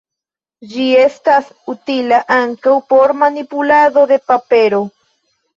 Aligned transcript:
Ĝi 0.71 0.85
estas 1.01 1.51
utila 1.73 2.19
ankaŭ 2.37 2.75
por 2.95 3.15
manipulado 3.21 4.07
de 4.15 4.21
papero. 4.33 4.83